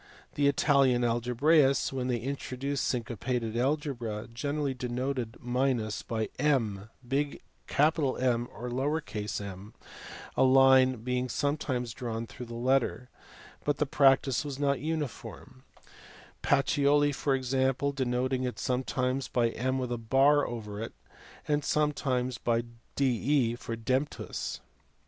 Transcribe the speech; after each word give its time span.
159). 0.33 0.33
The 0.33 0.49
Italian 0.49 1.03
algebraists 1.03 1.93
when 1.93 2.07
they 2.07 2.17
introduced 2.17 2.85
syncopated 2.87 3.55
algebra 3.55 4.27
generally 4.33 4.73
denoted 4.73 5.37
minus 5.39 6.01
by 6.01 6.27
M 6.39 6.89
or 7.07 8.99
in, 9.19 9.73
a 10.35 10.43
line 10.43 11.03
being 11.03 11.29
sometimes 11.29 11.93
drawn 11.93 12.25
through 12.25 12.45
the 12.47 12.55
letter: 12.55 13.09
but 13.63 13.77
the 13.77 13.85
practice 13.85 14.43
\\ 14.45 14.45
as 14.47 14.57
not 14.57 14.79
uniform; 14.79 15.65
Pacioli 16.41 17.11
for 17.13 17.35
example 17.35 17.91
denoting 17.91 18.43
it 18.43 18.57
sometimes 18.57 19.27
by 19.27 19.49
ni, 19.49 20.89
and 21.47 21.63
sometimes 21.63 22.37
by 22.39 22.63
de 22.95 23.53
for 23.55 23.75
demptus 23.75 24.35
(see 24.53 24.59
p. 24.61 24.61